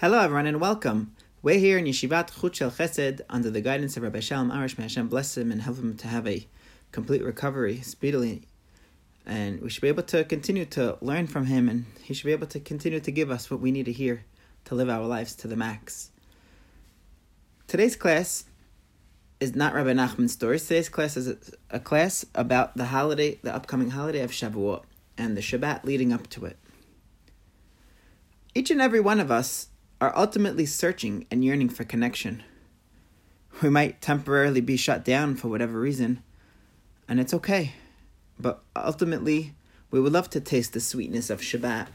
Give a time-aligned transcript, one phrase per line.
[0.00, 1.16] Hello, everyone, and welcome.
[1.40, 4.76] We're here in Yeshivat Chut Chesed under the guidance of Rabbi Shalom Arush.
[4.76, 6.46] May Hashem bless him and help him to have a
[6.92, 8.42] complete recovery speedily.
[9.24, 12.32] And we should be able to continue to learn from him, and he should be
[12.32, 14.26] able to continue to give us what we need to hear
[14.66, 16.10] to live our lives to the max.
[17.66, 18.44] Today's class
[19.40, 20.64] is not Rabbi Nachman's stories.
[20.68, 21.38] Today's class is a,
[21.70, 24.82] a class about the holiday, the upcoming holiday of Shavuot,
[25.16, 26.58] and the Shabbat leading up to it.
[28.54, 29.68] Each and every one of us
[30.00, 32.42] are ultimately searching and yearning for connection.
[33.62, 36.22] We might temporarily be shut down for whatever reason,
[37.08, 37.72] and it's okay.
[38.38, 39.54] But ultimately,
[39.90, 41.88] we would love to taste the sweetness of Shabbat,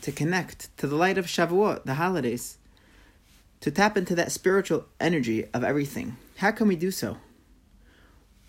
[0.00, 2.58] to connect to the light of Shavuot, the holidays,
[3.60, 6.16] to tap into that spiritual energy of everything.
[6.38, 7.18] How can we do so?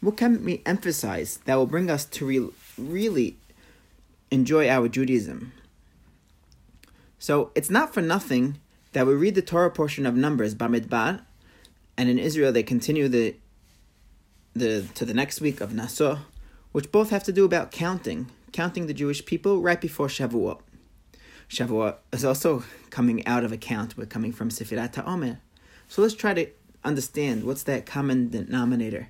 [0.01, 3.37] What can we emphasize that will bring us to re- really
[4.31, 5.53] enjoy our Judaism?
[7.19, 8.59] So it's not for nothing
[8.95, 11.19] that we read the Torah portion of Numbers, Bamidbar,
[11.97, 13.35] and in Israel they continue the
[14.53, 16.19] the to the next week of Naso,
[16.71, 20.61] which both have to do about counting, counting the Jewish people right before Shavuot.
[21.49, 23.97] Shavuot is also coming out of a count.
[23.97, 25.39] We're coming from Sefirat HaOmer.
[25.89, 26.47] So let's try to
[26.85, 29.09] understand what's that common denominator.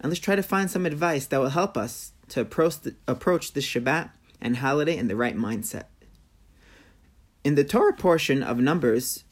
[0.00, 3.52] And let's try to find some advice that will help us to approach, the, approach
[3.52, 5.84] this Shabbat and holiday in the right mindset.
[7.44, 9.24] In the Torah portion of Numbers,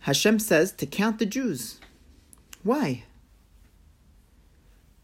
[0.00, 1.78] Hashem says to count the Jews.
[2.62, 3.04] Why?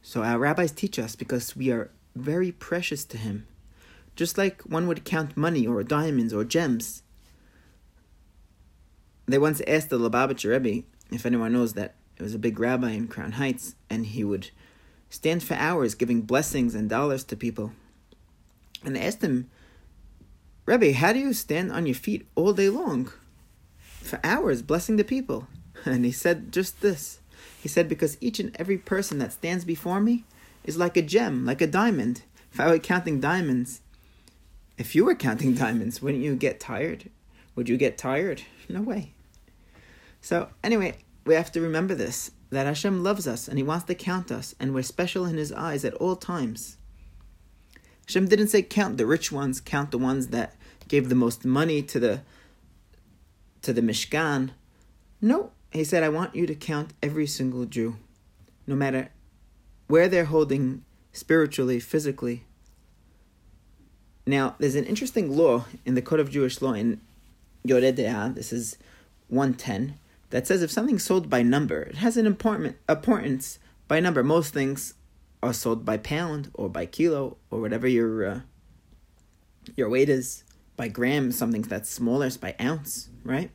[0.03, 3.47] So our rabbis teach us because we are very precious to Him.
[4.17, 7.03] Just like one would count money or diamonds or gems.
[9.27, 12.93] They once asked the Lubavitcher Rebbe, if anyone knows that it was a big rabbi
[12.93, 14.51] in Crown Heights, and he would
[15.11, 17.73] stand for hours giving blessings and dollars to people.
[18.85, 19.51] And they asked him,
[20.69, 23.11] Rebbe, how do you stand on your feet all day long?
[24.03, 25.49] For hours, blessing the people.
[25.87, 27.21] And he said just this.
[27.63, 30.25] He said, Because each and every person that stands before me
[30.65, 32.21] is like a gem, like a diamond.
[32.53, 33.81] If I were counting diamonds,
[34.77, 37.09] if you were counting diamonds, wouldn't you get tired?
[37.57, 38.43] Would you get tired?
[38.69, 39.15] No way.
[40.21, 43.95] So, anyway, we have to remember this that Hashem loves us and He wants to
[43.95, 46.77] count us, and we're special in His eyes at all times.
[48.07, 50.57] Hashem didn't say count the rich ones, count the ones that
[50.89, 52.23] gave the most money to the
[53.63, 54.51] to the Mishkan.
[55.21, 57.97] No, he said, I want you to count every single Jew,
[58.67, 59.11] no matter
[59.89, 62.45] where they're holding spiritually, physically.
[64.27, 67.01] Now, there's an interesting law in the Code of Jewish Law in
[67.67, 68.77] Yoreh De'ah, this is
[69.29, 69.99] 110,
[70.31, 74.23] that says if something's sold by number, it has an important importance by number.
[74.23, 74.95] Most things
[75.43, 78.41] are sold by pound or by kilo or whatever your uh,
[79.77, 80.45] your weight is.
[80.79, 83.51] By gram, something that's smaller is by ounce, right?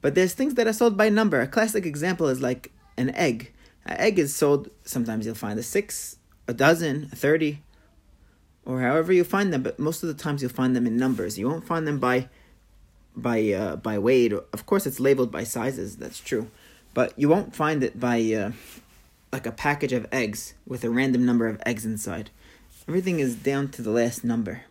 [0.00, 1.40] But there's things that are sold by number.
[1.40, 3.52] A classic example is like an egg.
[3.84, 4.70] An egg is sold.
[4.84, 6.16] Sometimes you'll find a six,
[6.48, 7.62] a dozen, a thirty,
[8.64, 9.62] or however you find them.
[9.62, 11.38] But most of the times you'll find them in numbers.
[11.38, 12.30] You won't find them by
[13.14, 14.32] by uh, by weight.
[14.32, 15.98] Of course, it's labeled by sizes.
[15.98, 16.50] That's true,
[16.94, 18.52] but you won't find it by uh,
[19.30, 22.30] like a package of eggs with a random number of eggs inside.
[22.88, 24.64] Everything is down to the last number.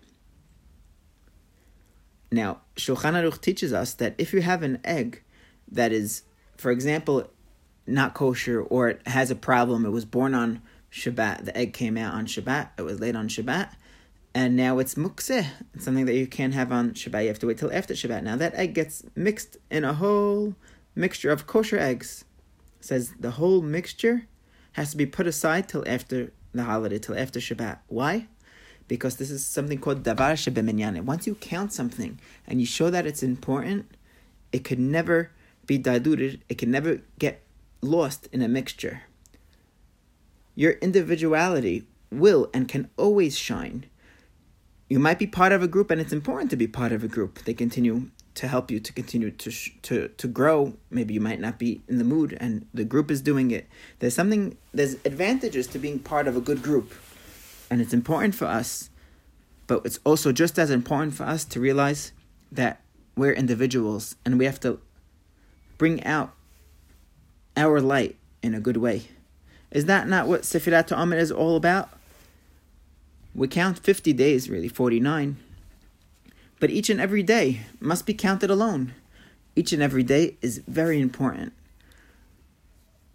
[2.34, 5.22] Now, Shulchan Aruch teaches us that if you have an egg
[5.72, 6.24] that is,
[6.58, 7.30] for example,
[7.86, 10.62] not kosher or it has a problem, it was born on
[10.92, 13.70] Shabbat, the egg came out on Shabbat, it was laid on Shabbat,
[14.34, 15.46] and now it's muktzeh,
[15.78, 18.24] something that you can't have on Shabbat, you have to wait till after Shabbat.
[18.24, 20.56] Now that egg gets mixed in a whole
[20.96, 22.26] mixture of kosher eggs.
[22.80, 24.28] It says the whole mixture
[24.72, 27.78] has to be put aside till after the holiday, till after Shabbat.
[27.88, 28.28] Why?
[28.88, 31.02] Because this is something called davar shebeminyan.
[31.04, 33.90] Once you count something and you show that it's important,
[34.52, 35.32] it could never
[35.66, 36.44] be diluted.
[36.50, 37.42] It can never get
[37.82, 39.04] lost in a mixture.
[40.56, 43.86] Your individuality will and can always shine.
[44.90, 47.08] You might be part of a group, and it's important to be part of a
[47.08, 47.44] group.
[47.46, 50.74] They continue to help you to continue to sh- to to grow.
[50.92, 53.68] Maybe you might not be in the mood, and the group is doing it.
[54.00, 54.58] There's something.
[54.74, 56.94] There's advantages to being part of a good group,
[57.70, 58.90] and it's important for us.
[59.68, 62.12] But it's also just as important for us to realize
[62.52, 62.82] that
[63.16, 64.80] we're individuals, and we have to
[65.78, 66.34] bring out
[67.56, 69.04] our light in a good way.
[69.72, 71.90] Is that not what Sefirat HaOmer is all about?
[73.36, 75.38] We count 50 days, really, 49.
[76.60, 78.94] But each and every day must be counted alone.
[79.56, 81.54] Each and every day is very important.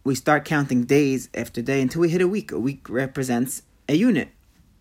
[0.05, 2.51] We start counting days after day until we hit a week.
[2.51, 4.29] A week represents a unit,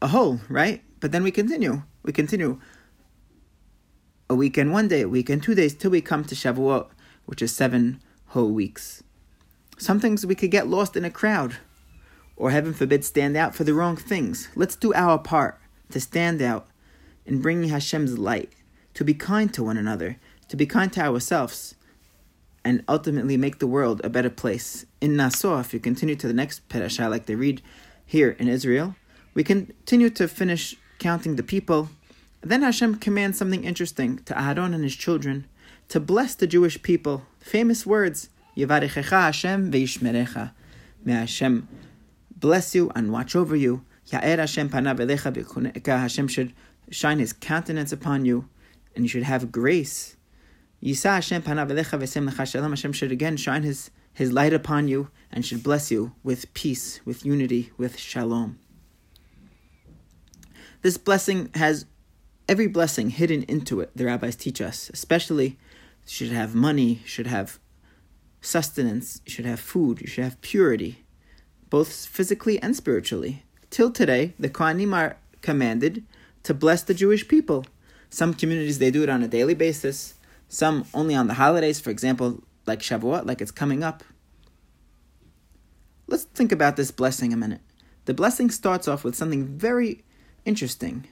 [0.01, 0.83] a whole, right?
[0.99, 1.83] But then we continue.
[2.03, 2.59] We continue.
[4.29, 6.87] a weekend one day, a weekend two days, till we come to Shavuot,
[7.25, 9.03] which is seven whole weeks.
[9.77, 11.57] Some things we could get lost in a crowd,
[12.35, 14.49] or heaven forbid, stand out for the wrong things.
[14.55, 15.59] Let's do our part
[15.91, 16.67] to stand out
[17.25, 18.51] in bringing Hashem's light,
[18.95, 20.17] to be kind to one another,
[20.49, 21.75] to be kind to ourselves,
[22.65, 24.85] and ultimately make the world a better place.
[24.99, 27.61] In Naso, if you continue to the next parasha, like they read
[28.05, 28.95] here in Israel,
[29.37, 31.89] we continue to finish counting the people.
[32.41, 35.45] Then Hashem commands something interesting to Aaron and his children
[35.89, 37.21] to bless the Jewish people.
[37.39, 40.53] Famous words, Yivarichecha Hashem veishmerecha.
[41.05, 41.67] May Hashem
[42.35, 43.85] bless you and watch over you.
[44.07, 46.53] Ya'er Hashem panav elecha Hashem should
[46.89, 48.49] shine His countenance upon you,
[48.95, 50.15] and you should have grace.
[50.81, 52.71] Yisa Hashem panav v'sem lecha shalom.
[52.71, 57.01] Hashem should again shine His His light upon you and should bless you with peace,
[57.05, 58.57] with unity, with shalom.
[60.87, 61.85] This blessing has
[62.47, 63.91] every blessing hidden into it.
[63.93, 65.57] The rabbis teach us, especially you
[66.05, 67.59] should have money, you should have
[68.39, 71.03] sustenance, you should have food, you should have purity,
[71.69, 73.43] both physically and spiritually.
[73.69, 76.05] Till today, the Kohanim are commanded
[76.43, 77.65] to bless the Jewish people.
[78.09, 80.13] Some communities they do it on a daily basis,
[80.47, 84.05] some only on the holidays, for example, like Shavuot, like it's coming up.
[86.07, 87.59] Let's think about this blessing a minute.
[88.05, 90.05] The blessing starts off with something very
[90.47, 91.05] interesting.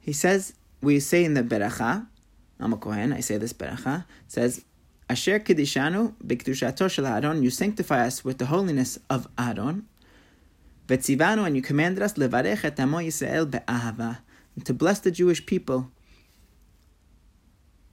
[0.00, 2.06] He says, we say in the Beracha,
[2.60, 4.64] I'm a Kohen, I say this Beracha, says,
[5.10, 9.86] Asher Kiddishanu Bikdushato Shel Aaron, you sanctify us with the holiness of Aaron.
[10.86, 14.18] Vetzivanu, and you commanded us, Levarech et Amo Yisrael be'ahava,
[14.64, 15.90] to bless the Jewish people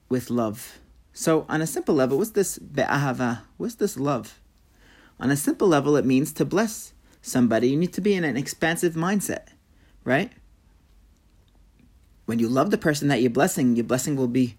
[0.08, 0.80] with love.
[1.14, 3.42] So, on a simple level, what's this be'ahava?
[3.58, 4.40] What's this love?
[5.20, 7.70] On a simple level, it means to bless somebody.
[7.70, 9.48] You need to be in an expansive mindset,
[10.04, 10.32] right?
[12.26, 14.58] When you love the person that you're blessing, your blessing will be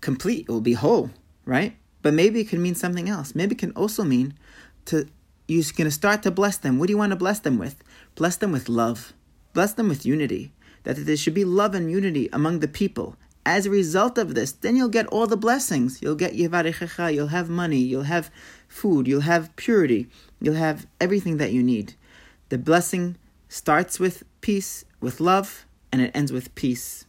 [0.00, 1.10] complete, it will be whole,
[1.44, 1.76] right?
[2.02, 3.34] But maybe it can mean something else.
[3.34, 4.34] Maybe it can also mean
[4.86, 5.08] to
[5.48, 6.78] you're going to start to bless them.
[6.78, 7.82] What do you want to bless them with?
[8.14, 9.14] Bless them with love.
[9.54, 10.52] Bless them with unity.
[10.84, 13.16] That there should be love and unity among the people.
[13.46, 16.02] As a result of this, then you'll get all the blessings.
[16.02, 18.30] You'll get Yevarichecha, you'll have money, you'll have
[18.68, 20.08] food, you'll have purity,
[20.38, 21.94] you'll have everything that you need.
[22.50, 23.16] The blessing
[23.48, 27.04] starts with peace, with love, and it ends with peace.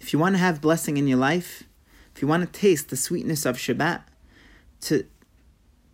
[0.00, 1.64] If you want to have blessing in your life,
[2.14, 4.02] if you want to taste the sweetness of Shabbat,
[4.82, 5.06] to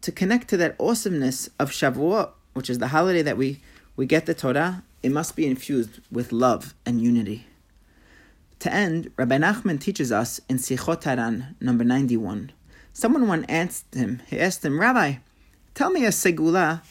[0.02, 3.61] to connect to that awesomeness of Shavuot, which is the holiday that we,
[3.96, 7.46] we get the Torah, it must be infused with love and unity.
[8.58, 12.52] To end, Rabbi Nachman teaches us in Sichot Haran, number 91.
[12.93, 15.14] Someone once asked him, he asked him, Rabbi,
[15.75, 16.82] tell me a segula,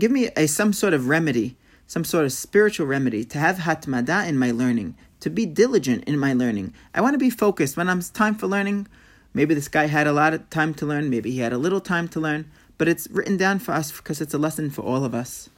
[0.00, 1.56] give me a some sort of remedy,
[1.88, 6.18] some sort of spiritual remedy to have hatmada in my learning, to be diligent in
[6.18, 6.72] my learning.
[6.94, 8.86] I want to be focused when I'm time for learning.
[9.34, 11.80] Maybe this guy had a lot of time to learn, maybe he had a little
[11.80, 15.02] time to learn, but it's written down for us because it's a lesson for all
[15.02, 15.48] of us.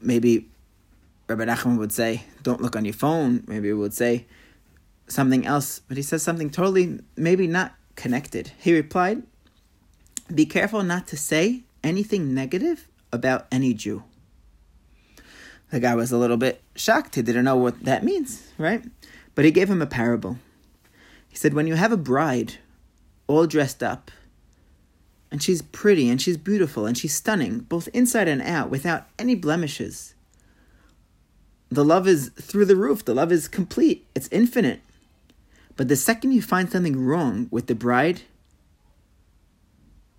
[0.00, 0.48] Maybe
[1.28, 3.44] Rabbi Nachman would say, don't look on your phone.
[3.46, 4.26] Maybe he would say
[5.06, 8.52] something else, but he says something totally, maybe not connected.
[8.58, 9.22] He replied,
[10.34, 14.02] Be careful not to say anything negative about any Jew.
[15.70, 17.16] The guy was a little bit shocked.
[17.16, 18.84] He didn't know what that means, right?
[19.34, 20.38] But he gave him a parable.
[21.28, 22.54] He said, When you have a bride
[23.26, 24.10] all dressed up,
[25.30, 29.34] and she's pretty and she's beautiful and she's stunning, both inside and out, without any
[29.34, 30.14] blemishes,
[31.68, 33.04] the love is through the roof.
[33.04, 34.80] The love is complete, it's infinite.
[35.76, 38.22] But the second you find something wrong with the bride,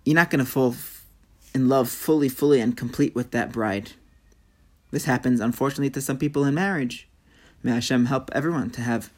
[0.04, 0.74] you're not going to fall
[1.54, 3.92] in love fully, fully, and complete with that bride.
[4.90, 7.08] This happens, unfortunately, to some people in marriage.
[7.62, 9.12] May Hashem help everyone to have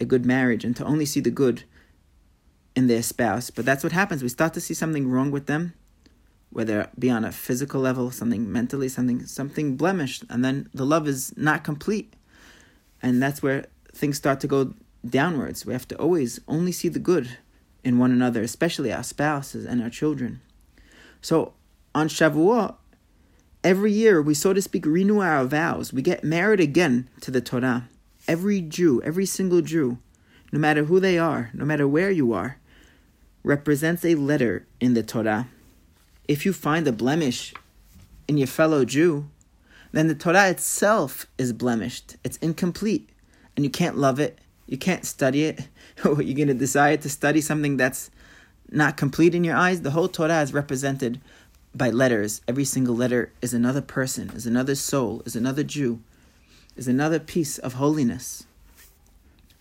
[0.00, 1.64] a good marriage and to only see the good
[2.74, 3.50] in their spouse.
[3.50, 4.22] But that's what happens.
[4.22, 5.74] We start to see something wrong with them,
[6.50, 10.86] whether it be on a physical level, something mentally, something something blemished, and then the
[10.86, 12.14] love is not complete.
[13.02, 14.74] And that's where things start to go
[15.08, 15.64] downwards.
[15.64, 17.38] We have to always only see the good
[17.82, 20.40] in one another, especially our spouses and our children.
[21.22, 21.54] So
[21.94, 22.74] on Shavuot,
[23.62, 25.92] every year we, so to speak, renew our vows.
[25.92, 27.88] We get married again to the Torah
[28.28, 29.98] every Jew, every single Jew,
[30.52, 32.58] no matter who they are, no matter where you are,
[33.42, 35.48] represents a letter in the Torah.
[36.28, 37.54] If you find a blemish
[38.28, 39.28] in your fellow Jew,
[39.92, 42.16] then the Torah itself is blemished.
[42.22, 43.10] It's incomplete.
[43.56, 44.38] And you can't love it.
[44.66, 45.68] You can't study it.
[46.04, 48.10] You're going to decide to study something that's
[48.70, 49.82] not complete in your eyes.
[49.82, 51.20] The whole Torah is represented
[51.74, 52.40] by letters.
[52.48, 56.00] Every single letter is another person, is another soul, is another Jew
[56.76, 58.46] is another piece of holiness.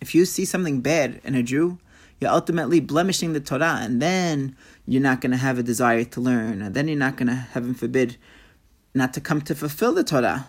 [0.01, 1.77] If you see something bad in a Jew,
[2.19, 4.55] you're ultimately blemishing the Torah, and then
[4.87, 7.35] you're not going to have a desire to learn, and then you're not going to,
[7.35, 8.17] heaven forbid,
[8.93, 10.47] not to come to fulfill the Torah.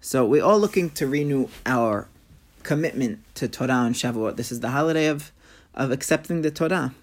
[0.00, 2.08] So we're all looking to renew our
[2.62, 4.36] commitment to Torah and Shavuot.
[4.36, 5.30] This is the holiday of,
[5.74, 6.94] of accepting the Torah.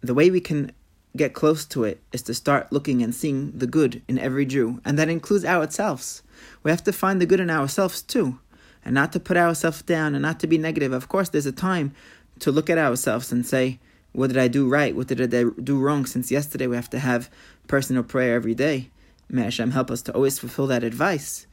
[0.00, 0.72] The way we can
[1.16, 4.80] get close to it is to start looking and seeing the good in every Jew,
[4.84, 6.22] and that includes ourselves.
[6.62, 8.38] We have to find the good in ourselves too,
[8.84, 10.92] and not to put ourselves down and not to be negative.
[10.92, 11.94] Of course, there's a time
[12.40, 13.80] to look at ourselves and say,
[14.12, 14.94] What did I do right?
[14.94, 16.06] What did I do wrong?
[16.06, 17.30] Since yesterday we have to have
[17.66, 18.90] personal prayer every day.
[19.28, 21.46] May Hashem help us to always fulfill that advice.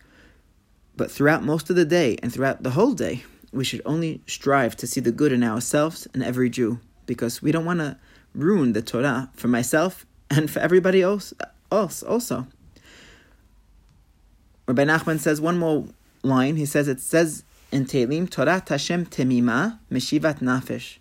[0.95, 4.75] But throughout most of the day and throughout the whole day, we should only strive
[4.77, 7.97] to see the good in ourselves and every Jew, because we don't want to
[8.36, 11.34] ruin the Torah for myself and for everybody else,
[11.72, 12.48] else also.
[14.68, 15.86] Rabbi Nachman says one more
[16.24, 16.56] line.
[16.56, 20.98] He says it says in Tehillim, Torat Hashem Temima Meshivat Nafesh.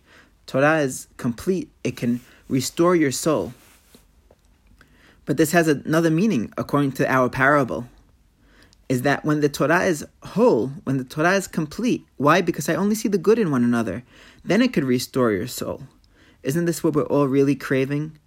[0.46, 3.54] Torah is complete; it can restore your soul.
[5.24, 7.88] But this has another meaning according to our parable.
[8.90, 12.42] Is that when the Torah is whole, when the Torah is complete, why?
[12.42, 14.04] Because I only see the good in one another.
[14.44, 15.84] Then it could restore your soul.
[16.44, 18.18] Isn't this what we're all really craving?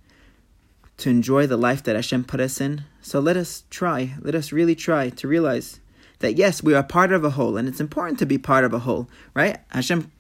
[0.98, 2.84] To enjoy the life that Hashem put us in?
[3.02, 5.80] So let us try, let us really try to realize
[6.20, 8.74] that yes, we are part of a whole, and it's important to be part of
[8.74, 9.60] a whole, right?
[9.70, 10.12] Hashem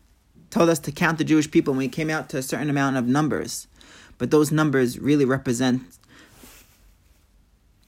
[0.51, 2.97] told us to count the Jewish people when we came out to a certain amount
[2.97, 3.67] of numbers.
[4.19, 5.81] But those numbers really represent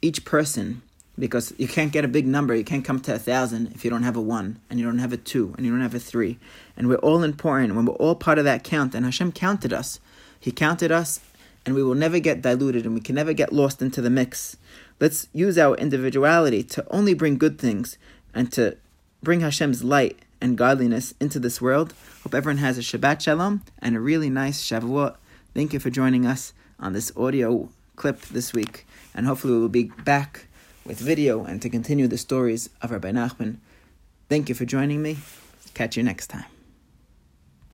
[0.02, 0.82] each person
[1.20, 2.56] because you can't get a big number.
[2.56, 5.00] You can't come to a thousand if you don't have a one, and you don't
[5.00, 6.40] have a two, and you don't have a three.
[6.78, 8.96] And we're all important when we're all part of that count.
[8.96, 10.00] And Hashem counted us.
[10.40, 11.20] He counted us,
[11.66, 14.56] and we will never get diluted, and we can never get lost into the mix.
[15.00, 17.98] Let's use our individuality to only bring good things
[18.34, 18.78] and to
[19.22, 21.94] bring Hashem's light and godliness into this world.
[22.24, 25.16] Hope everyone has a Shabbat Shalom and a really nice Shavuot.
[25.54, 29.70] Thank you for joining us on this audio clip this week, and hopefully we will
[29.70, 30.48] be back
[30.86, 33.58] with video and to continue the stories of Rabbi Nachman.
[34.30, 35.18] Thank you for joining me.
[35.74, 36.59] Catch you next time.